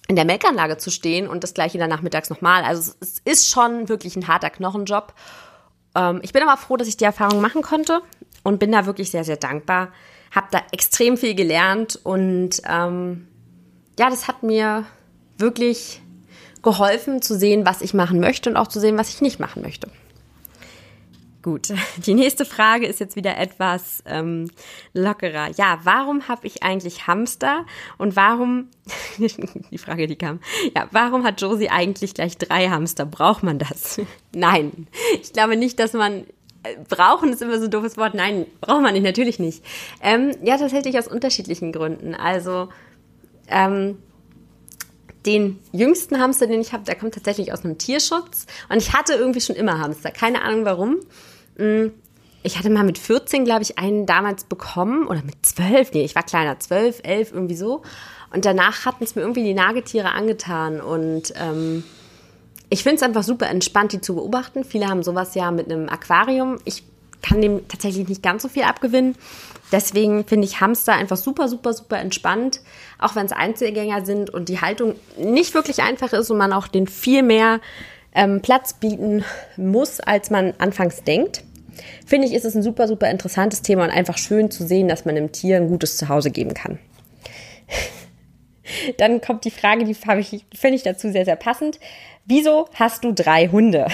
[0.09, 2.64] in der Melkanlage zu stehen und das gleiche dann nachmittags nochmal.
[2.64, 5.12] Also es ist schon wirklich ein harter Knochenjob.
[5.94, 8.01] Ähm, ich bin aber froh, dass ich die Erfahrung machen konnte
[8.42, 9.92] und bin da wirklich sehr, sehr dankbar,
[10.35, 13.29] habe da extrem viel gelernt und ähm,
[13.98, 14.87] ja, das hat mir
[15.37, 16.01] wirklich
[16.62, 19.62] geholfen zu sehen, was ich machen möchte und auch zu sehen, was ich nicht machen
[19.62, 19.88] möchte.
[21.42, 21.73] Gut,
[22.07, 24.51] die nächste Frage ist jetzt wieder etwas ähm,
[24.92, 25.51] lockerer.
[25.57, 27.64] Ja, warum habe ich eigentlich Hamster
[27.97, 28.68] und warum,
[29.18, 30.40] die Frage, die kam,
[30.77, 33.07] ja, warum hat Josie eigentlich gleich drei Hamster?
[33.07, 34.01] Braucht man das?
[34.35, 34.88] Nein,
[35.23, 36.25] ich glaube nicht, dass man
[36.88, 38.14] brauchen ist immer so ein doofes Wort.
[38.14, 39.64] Nein, braucht man nicht, natürlich nicht.
[40.03, 42.14] Ähm, ja, tatsächlich aus unterschiedlichen Gründen.
[42.14, 42.68] Also,
[43.49, 43.99] ähm,
[45.29, 48.47] den jüngsten Hamster, den ich habe, der kommt tatsächlich aus einem Tierschutz.
[48.69, 50.11] Und ich hatte irgendwie schon immer Hamster.
[50.11, 50.97] Keine Ahnung warum.
[51.59, 51.88] Mm,
[52.43, 55.07] ich hatte mal mit 14, glaube ich, einen damals bekommen.
[55.07, 55.93] Oder mit 12.
[55.93, 56.59] Nee, ich war kleiner.
[56.59, 57.83] 12, 11, irgendwie so.
[58.33, 60.81] Und danach hatten es mir irgendwie die Nagetiere angetan.
[60.81, 61.85] Und ähm,
[62.71, 64.64] ich finde es einfach super entspannt, die zu beobachten.
[64.64, 66.59] Viele haben sowas ja mit einem Aquarium.
[66.64, 66.85] Ich
[67.22, 69.16] kann dem tatsächlich nicht ganz so viel abgewinnen.
[69.70, 72.61] Deswegen finde ich Hamster einfach super, super, super entspannt.
[72.98, 76.68] Auch wenn es Einzelgänger sind und die Haltung nicht wirklich einfach ist und man auch
[76.68, 77.61] den viel mehr
[78.14, 79.24] ähm, Platz bieten
[79.57, 81.44] muss, als man anfangs denkt.
[82.07, 85.04] Finde ich, ist es ein super, super interessantes Thema und einfach schön zu sehen, dass
[85.04, 86.78] man dem Tier ein gutes Zuhause geben kann.
[88.96, 91.78] Dann kommt die Frage, die ich, finde ich dazu sehr, sehr passend.
[92.24, 93.87] Wieso hast du drei Hunde?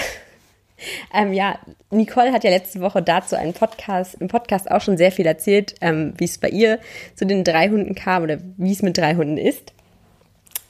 [1.13, 1.57] Ähm, ja,
[1.89, 5.75] Nicole hat ja letzte Woche dazu einen Podcast, im Podcast auch schon sehr viel erzählt,
[5.81, 6.79] ähm, wie es bei ihr
[7.15, 9.73] zu den drei Hunden kam oder wie es mit drei Hunden ist.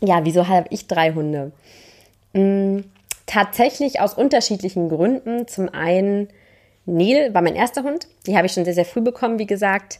[0.02, 1.52] Ja, wieso habe ich drei Hunde?
[2.34, 2.84] Hm,
[3.26, 5.48] tatsächlich aus unterschiedlichen Gründen.
[5.48, 6.30] Zum einen,
[6.86, 8.08] Neil war mein erster Hund.
[8.28, 10.00] Die habe ich schon sehr, sehr früh bekommen, wie gesagt.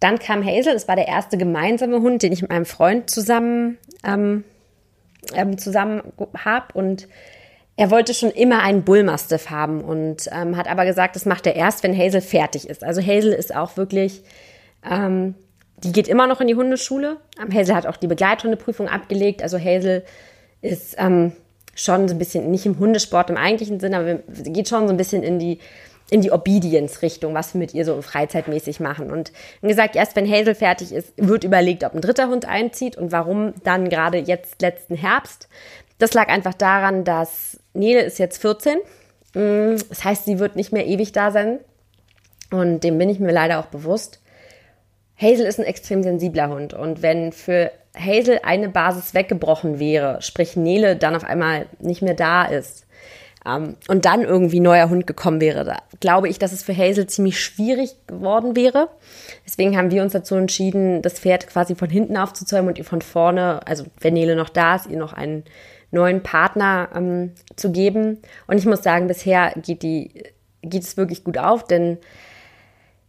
[0.00, 3.78] Dann kam Hazel, das war der erste gemeinsame Hund, den ich mit meinem Freund zusammen
[4.04, 4.44] ähm,
[5.34, 6.02] ähm, zusammen
[6.36, 6.66] habe.
[6.74, 7.08] Und
[7.76, 11.56] er wollte schon immer einen Bullmastiff haben und ähm, hat aber gesagt, das macht er
[11.56, 12.84] erst, wenn Hazel fertig ist.
[12.84, 14.22] Also Hazel ist auch wirklich,
[14.88, 15.34] ähm,
[15.78, 17.16] die geht immer noch in die Hundeschule.
[17.52, 19.42] Hazel hat auch die Begleithundeprüfung abgelegt.
[19.42, 20.04] Also Hazel
[20.62, 21.32] ist ähm,
[21.74, 24.96] schon so ein bisschen, nicht im Hundesport im eigentlichen Sinne, aber geht schon so ein
[24.96, 25.58] bisschen in die
[26.10, 29.10] in die Obedience-Richtung, was wir mit ihr so freizeitmäßig machen.
[29.10, 29.32] Und
[29.62, 33.10] wie gesagt, erst wenn Hazel fertig ist, wird überlegt, ob ein dritter Hund einzieht und
[33.10, 35.48] warum dann gerade jetzt letzten Herbst.
[35.98, 38.78] Das lag einfach daran, dass Nele ist jetzt 14.
[39.34, 41.60] Mm, das heißt, sie wird nicht mehr ewig da sein.
[42.50, 44.20] Und dem bin ich mir leider auch bewusst.
[45.16, 46.74] Hazel ist ein extrem sensibler Hund.
[46.74, 52.14] Und wenn für Hazel eine Basis weggebrochen wäre, sprich Nele dann auf einmal nicht mehr
[52.14, 52.84] da ist,
[53.46, 57.06] ähm, und dann irgendwie neuer Hund gekommen wäre, da glaube ich, dass es für Hazel
[57.06, 58.88] ziemlich schwierig geworden wäre.
[59.46, 63.02] Deswegen haben wir uns dazu entschieden, das Pferd quasi von hinten aufzuzäumen und ihr von
[63.02, 65.44] vorne, also wenn Nele noch da ist, ihr noch einen
[65.94, 68.18] neuen Partner ähm, zu geben.
[68.46, 70.10] Und ich muss sagen, bisher geht die,
[70.62, 71.98] geht es wirklich gut auf, denn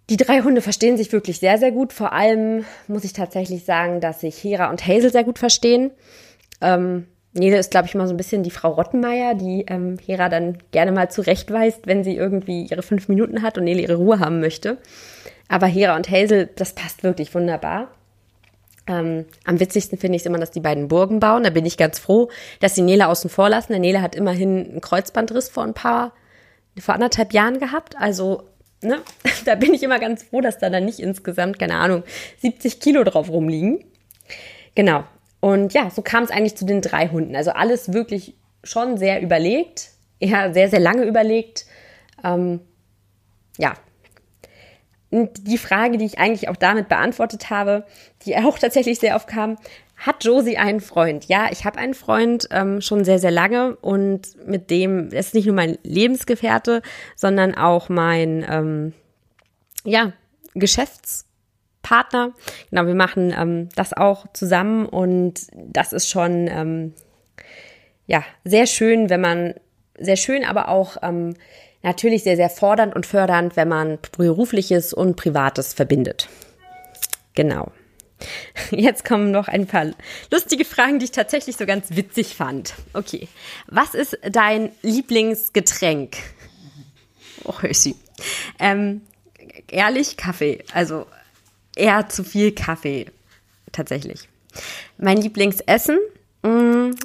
[0.09, 1.91] die drei Hunde verstehen sich wirklich sehr, sehr gut.
[1.91, 5.91] Vor allem muss ich tatsächlich sagen, dass sich Hera und Hazel sehr gut verstehen.
[6.61, 10.29] Ähm, Nele ist, glaube ich, immer so ein bisschen die Frau Rottenmeier, die ähm, Hera
[10.29, 14.19] dann gerne mal zurechtweist, wenn sie irgendwie ihre fünf Minuten hat und Nele ihre Ruhe
[14.19, 14.77] haben möchte.
[15.49, 17.89] Aber Hera und Hazel, das passt wirklich wunderbar.
[18.87, 21.43] Ähm, am witzigsten finde ich es immer, dass die beiden Burgen bauen.
[21.43, 23.71] Da bin ich ganz froh, dass sie Nele außen vor lassen.
[23.71, 26.13] Der Nele hat immerhin einen Kreuzbandriss vor ein paar,
[26.79, 27.95] vor anderthalb Jahren gehabt.
[27.97, 28.43] Also,
[28.81, 28.99] ne,
[29.45, 32.03] da bin ich immer ganz froh, dass da dann nicht insgesamt, keine Ahnung,
[32.39, 33.83] 70 Kilo drauf rumliegen.
[34.75, 35.03] Genau.
[35.39, 37.35] Und ja, so kam es eigentlich zu den drei Hunden.
[37.35, 39.89] Also alles wirklich schon sehr überlegt.
[40.19, 41.65] Ja, sehr, sehr lange überlegt.
[42.23, 42.61] Ähm,
[43.57, 43.73] ja,
[45.11, 47.85] und die Frage, die ich eigentlich auch damit beantwortet habe,
[48.25, 49.57] die auch tatsächlich sehr oft kam,
[49.97, 51.25] hat Josie einen Freund?
[51.25, 55.33] Ja, ich habe einen Freund ähm, schon sehr, sehr lange und mit dem er ist
[55.33, 56.81] nicht nur mein Lebensgefährte,
[57.15, 58.93] sondern auch mein ähm,
[59.85, 60.11] ja,
[60.53, 62.33] Geschäftspartner.
[62.69, 66.93] Genau, wir machen ähm, das auch zusammen und das ist schon ähm,
[68.05, 69.53] ja sehr schön, wenn man
[69.97, 71.35] sehr schön, aber auch ähm,
[71.85, 76.27] natürlich sehr, sehr fordernd und fördernd, wenn man berufliches und privates verbindet.
[77.35, 77.71] Genau.
[78.71, 79.91] Jetzt kommen noch ein paar
[80.31, 82.73] lustige Fragen, die ich tatsächlich so ganz witzig fand.
[82.93, 83.27] Okay.
[83.67, 86.17] Was ist dein Lieblingsgetränk?
[87.43, 87.95] Oh, Hösi.
[88.59, 89.01] Ähm,
[89.69, 90.63] ehrlich, Kaffee.
[90.73, 91.05] Also
[91.75, 93.11] eher zu viel Kaffee.
[93.71, 94.27] Tatsächlich.
[94.97, 95.99] Mein Lieblingsessen?
[96.41, 96.95] Mh, mm,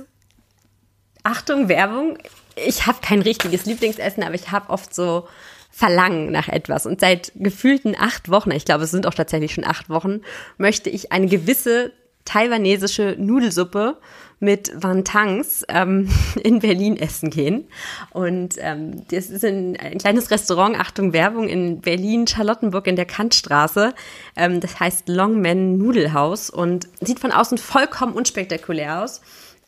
[1.22, 2.16] Achtung, Werbung
[2.56, 5.28] ich habe kein richtiges Lieblingsessen, aber ich habe oft so
[5.70, 6.84] Verlangen nach etwas.
[6.84, 10.20] Und seit gefühlten acht Wochen, ich glaube, es sind auch tatsächlich schon acht Wochen,
[10.58, 11.92] möchte ich eine gewisse
[12.24, 13.96] taiwanesische Nudelsuppe
[14.40, 16.08] mit Wantangs ähm,
[16.42, 17.68] in Berlin essen gehen.
[18.10, 23.94] Und ähm, das ist ein, ein, kleines Restaurant, Achtung Werbung, in Berlin-Charlottenburg in der Kantstraße.
[24.36, 29.20] Ähm, das heißt Longman Nudelhaus und sieht von außen vollkommen unspektakulär aus.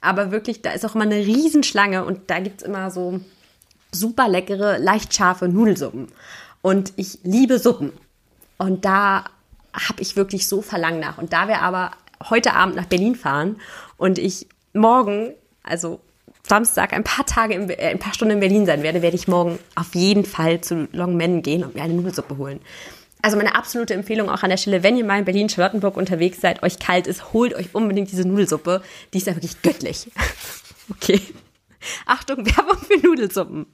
[0.03, 3.21] Aber wirklich, da ist auch immer eine Riesenschlange und da gibt es immer so
[3.93, 6.09] super leckere, leicht scharfe Nudelsuppen.
[6.61, 7.93] Und ich liebe Suppen.
[8.59, 9.25] Und da
[9.73, 11.19] habe ich wirklich so Verlangen nach.
[11.19, 11.93] Und da wir aber
[12.29, 13.57] heute Abend nach Berlin fahren
[13.97, 16.01] und ich morgen, also
[16.47, 19.29] Samstag, ein paar Tage, in, äh, ein paar Stunden in Berlin sein werde, werde ich
[19.29, 22.61] morgen auf jeden Fall zu Long Men gehen und mir eine Nudelsuppe holen.
[23.23, 26.65] Also meine absolute Empfehlung auch an der Stelle, wenn ihr mal in Berlin-Charlottenburg unterwegs seid,
[26.65, 28.83] euch kalt ist, holt euch unbedingt diese Nudelsuppe.
[29.15, 30.11] Die ist ja wirklich göttlich.
[30.91, 31.21] okay.
[32.05, 33.67] Achtung, Werbung für Nudelsuppen.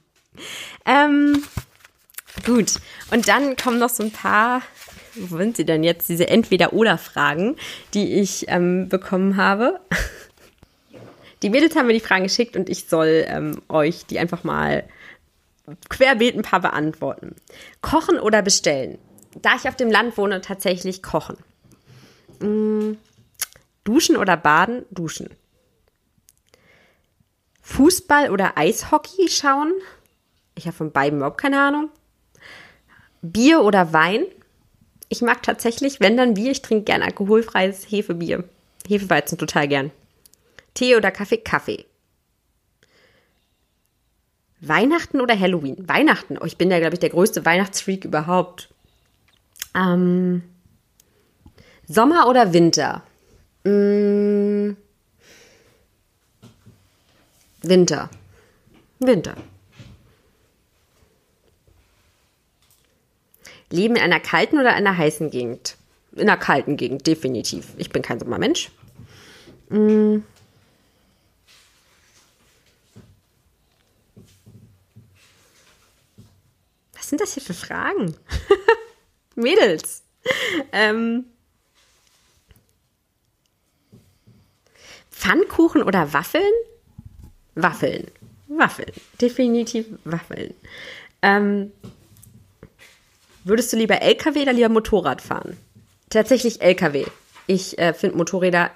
[0.85, 1.43] Ähm,
[2.45, 2.75] gut.
[3.09, 4.61] Und dann kommen noch so ein paar,
[5.15, 7.55] wo sind sie denn jetzt, diese Entweder-Oder-Fragen,
[7.95, 9.79] die ich ähm, bekommen habe.
[11.41, 14.83] Die Mädels haben mir die Fragen geschickt und ich soll ähm, euch die einfach mal
[15.87, 17.33] querbeet ein paar beantworten.
[17.79, 18.97] Kochen oder bestellen?
[19.35, 21.37] Da ich auf dem Land wohne, tatsächlich kochen.
[22.39, 22.93] Mm,
[23.83, 24.85] duschen oder baden?
[24.91, 25.29] Duschen.
[27.61, 29.73] Fußball oder Eishockey schauen?
[30.55, 31.89] Ich habe von beiden überhaupt keine Ahnung.
[33.21, 34.25] Bier oder Wein?
[35.07, 38.43] Ich mag tatsächlich, wenn dann Bier, ich trinke gern alkoholfreies Hefebier.
[38.87, 39.91] Hefeweizen total gern.
[40.73, 41.37] Tee oder Kaffee?
[41.37, 41.85] Kaffee.
[44.61, 45.87] Weihnachten oder Halloween?
[45.87, 46.37] Weihnachten.
[46.39, 48.69] Oh, ich bin ja, glaube ich, der größte Weihnachtsfreak überhaupt.
[49.75, 50.43] Ähm,
[51.87, 53.03] Sommer oder Winter?
[53.63, 54.75] Mm,
[57.61, 58.09] Winter.
[58.99, 59.35] Winter.
[63.71, 65.77] Leben in einer kalten oder einer heißen Gegend?
[66.13, 67.67] In einer kalten Gegend, definitiv.
[67.77, 68.71] Ich bin kein Sommermensch.
[69.69, 70.19] Mm.
[76.93, 78.15] Was sind das hier für Fragen?
[79.39, 80.03] Mädels.
[80.71, 81.25] Ähm,
[85.11, 86.53] Pfannkuchen oder Waffeln?
[87.55, 88.07] Waffeln.
[88.47, 88.91] Waffeln.
[89.21, 90.53] Definitiv Waffeln.
[91.21, 91.71] Ähm,
[93.43, 95.57] würdest du lieber LKW oder lieber Motorrad fahren?
[96.09, 97.05] Tatsächlich LKW.
[97.47, 98.71] Ich äh, finde Motorräder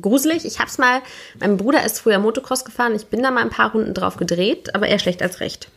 [0.00, 0.44] gruselig.
[0.44, 1.02] Ich hab's mal,
[1.38, 2.94] mein Bruder ist früher Motocross gefahren.
[2.94, 5.68] Ich bin da mal ein paar Runden drauf gedreht, aber eher schlecht als recht.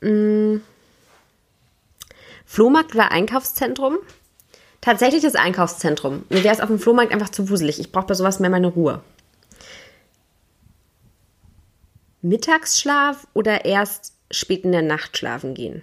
[0.00, 0.56] Mm.
[2.46, 3.98] Flohmarkt oder Einkaufszentrum?
[4.80, 6.24] Tatsächlich das Einkaufszentrum.
[6.28, 7.80] Mir wäre es auf dem Flohmarkt einfach zu wuselig.
[7.80, 9.02] Ich brauche bei sowas mehr meine Ruhe.
[12.22, 15.82] Mittagsschlaf oder erst spät in der Nacht schlafen gehen?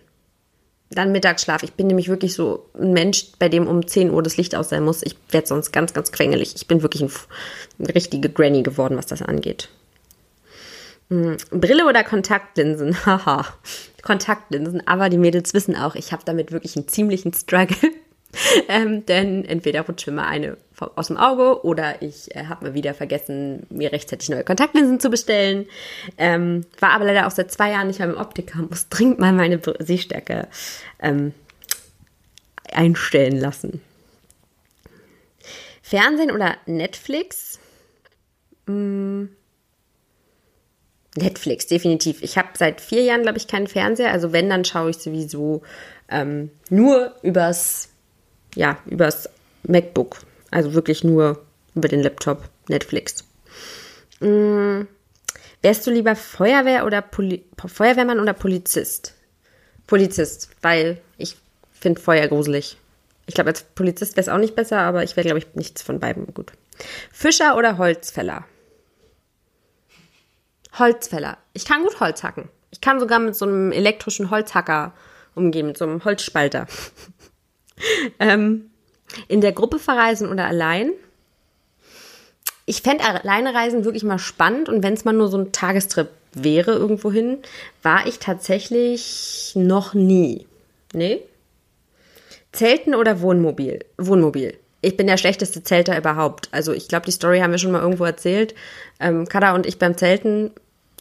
[0.89, 1.63] Dann Mittagsschlaf.
[1.63, 4.69] Ich bin nämlich wirklich so ein Mensch, bei dem um 10 Uhr das Licht aus
[4.69, 5.03] sein muss.
[5.03, 6.55] Ich werde sonst ganz, ganz quengelig.
[6.55, 7.11] Ich bin wirklich ein,
[7.79, 9.69] eine richtige Granny geworden, was das angeht.
[11.09, 12.95] Hm, Brille oder Kontaktlinsen?
[13.05, 13.45] Haha,
[14.03, 14.85] Kontaktlinsen.
[14.87, 17.91] Aber die Mädels wissen auch, ich habe damit wirklich einen ziemlichen Struggle.
[18.67, 20.57] ähm, denn entweder rutscht mir mal eine
[20.95, 25.09] aus dem Auge oder ich äh, habe mal wieder vergessen, mir rechtzeitig neue Kontaktlinsen zu
[25.09, 25.65] bestellen.
[26.17, 29.31] Ähm, war aber leider auch seit zwei Jahren nicht mehr im Optiker, muss dringend mal
[29.31, 30.47] meine Sehstärke
[30.99, 31.33] ähm,
[32.71, 33.81] einstellen lassen.
[35.81, 37.59] Fernsehen oder Netflix?
[38.67, 39.29] Hm.
[41.15, 42.21] Netflix, definitiv.
[42.23, 44.11] Ich habe seit vier Jahren, glaube ich, keinen Fernseher.
[44.11, 45.61] Also wenn, dann schaue ich sowieso
[46.09, 47.89] ähm, nur übers,
[48.55, 49.29] ja, übers
[49.63, 50.19] MacBook.
[50.51, 51.43] Also wirklich nur
[51.75, 53.25] über den Laptop Netflix.
[54.19, 54.87] Hm.
[55.61, 59.13] Wärst du lieber Feuerwehr oder Poli Feuerwehrmann oder Polizist?
[59.87, 61.37] Polizist, weil ich
[61.71, 62.77] finde Feuer gruselig.
[63.25, 65.81] Ich glaube, als Polizist wäre es auch nicht besser, aber ich wäre, glaube ich, nichts
[65.81, 66.51] von beiden gut.
[67.11, 68.45] Fischer oder Holzfäller?
[70.77, 71.37] Holzfäller.
[71.53, 72.49] Ich kann gut Holz hacken.
[72.71, 74.93] Ich kann sogar mit so einem elektrischen Holzhacker
[75.35, 76.67] umgehen, mit so einem Holzspalter.
[78.19, 78.71] ähm,
[79.27, 80.91] in der Gruppe verreisen oder allein?
[82.65, 86.09] Ich fände alleine reisen wirklich mal spannend und wenn es mal nur so ein Tagestrip
[86.33, 87.39] wäre irgendwohin,
[87.81, 90.47] war ich tatsächlich noch nie.
[90.93, 91.21] Nee?
[92.51, 93.79] Zelten oder Wohnmobil?
[93.97, 94.57] Wohnmobil.
[94.81, 96.49] Ich bin der schlechteste Zelter überhaupt.
[96.51, 98.53] Also ich glaube, die Story haben wir schon mal irgendwo erzählt.
[98.99, 100.51] Ähm, Kada und ich beim Zelten.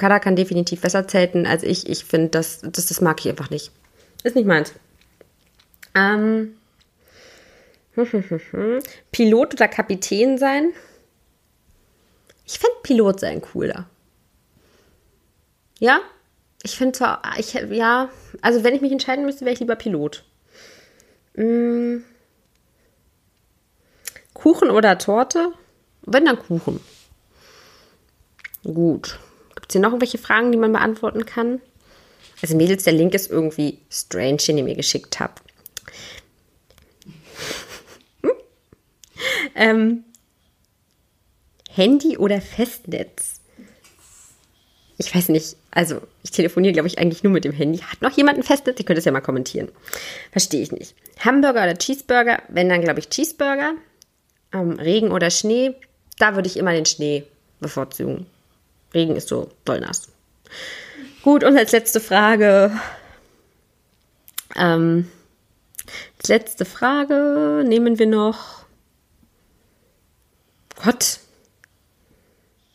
[0.02, 1.88] Kada kann definitiv besser zelten als ich.
[1.88, 3.70] Ich finde, das, das, das mag ich einfach nicht.
[4.24, 4.72] Ist nicht meins.
[5.94, 6.56] Ähm,
[9.12, 10.72] Pilot oder Kapitän sein?
[12.44, 13.88] Ich finde Pilot sein cooler.
[15.78, 16.00] Ja?
[16.64, 18.08] Ich finde zwar, ich, ja,
[18.40, 20.24] also wenn ich mich entscheiden müsste, wäre ich lieber Pilot.
[21.36, 22.02] Hm.
[24.34, 25.52] Kuchen oder Torte?
[26.04, 26.80] Wenn dann Kuchen.
[28.64, 29.20] Gut.
[29.62, 31.62] Gibt es hier noch irgendwelche Fragen, die man beantworten kann?
[32.42, 35.40] Also Mädels, der Link ist irgendwie strange, den ihr mir geschickt habt.
[39.54, 40.04] Ähm,
[41.70, 43.40] Handy oder Festnetz?
[44.98, 45.56] Ich weiß nicht.
[45.70, 47.78] Also, ich telefoniere, glaube ich, eigentlich nur mit dem Handy.
[47.78, 48.78] Hat noch jemand ein Festnetz?
[48.78, 49.68] Ihr könnt es ja mal kommentieren.
[50.32, 50.94] Verstehe ich nicht.
[51.18, 52.42] Hamburger oder Cheeseburger?
[52.48, 53.74] Wenn dann, glaube ich, Cheeseburger.
[54.52, 55.74] Ähm, Regen oder Schnee?
[56.18, 57.24] Da würde ich immer den Schnee
[57.60, 58.26] bevorzugen.
[58.94, 60.08] Regen ist so doll nass.
[61.22, 62.72] Gut, und als letzte Frage.
[64.56, 65.10] Ähm,
[66.18, 68.64] als letzte Frage nehmen wir noch
[70.82, 71.20] Gott.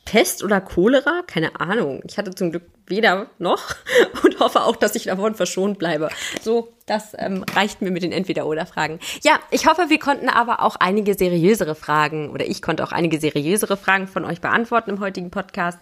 [0.07, 1.21] Pest oder Cholera?
[1.27, 2.01] Keine Ahnung.
[2.07, 3.75] Ich hatte zum Glück weder noch
[4.23, 6.09] und hoffe auch, dass ich davon verschont bleibe.
[6.41, 8.99] So, das ähm, reicht mir mit den Entweder-Oder-Fragen.
[9.23, 13.19] Ja, ich hoffe, wir konnten aber auch einige seriösere Fragen oder ich konnte auch einige
[13.19, 15.79] seriösere Fragen von euch beantworten im heutigen Podcast.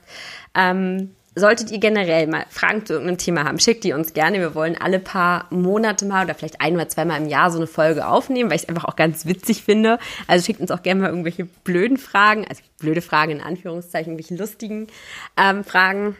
[0.56, 4.40] Ähm, Solltet ihr generell mal Fragen zu irgendeinem Thema haben, schickt die uns gerne.
[4.40, 7.68] Wir wollen alle paar Monate mal oder vielleicht ein oder zweimal im Jahr so eine
[7.68, 10.00] Folge aufnehmen, weil ich es einfach auch ganz witzig finde.
[10.28, 14.42] Also schickt uns auch gerne mal irgendwelche blöden Fragen, also blöde Fragen in Anführungszeichen, irgendwelche
[14.42, 14.88] lustigen
[15.36, 16.16] ähm, Fragen.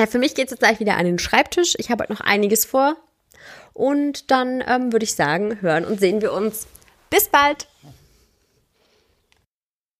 [0.00, 1.74] Ja, für mich geht es jetzt gleich wieder an den Schreibtisch.
[1.76, 2.96] Ich habe heute noch einiges vor.
[3.74, 6.66] Und dann ähm, würde ich sagen, hören und sehen wir uns.
[7.10, 7.66] Bis bald!